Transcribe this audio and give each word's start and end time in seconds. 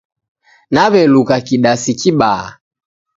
Naw'elukakidasi 0.73 1.91
kibaha. 1.99 2.49